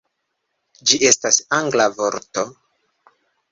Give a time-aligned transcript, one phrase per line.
[0.91, 2.49] Ĝi estas angla vorto